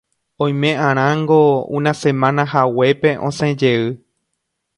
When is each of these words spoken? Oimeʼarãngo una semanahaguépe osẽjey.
Oimeʼarãngo 0.43 1.37
una 1.81 1.91
semanahaguépe 2.01 3.09
osẽjey. 3.29 3.81